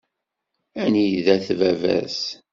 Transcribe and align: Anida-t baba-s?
Anida-t 0.83 1.47
baba-s? 1.59 2.19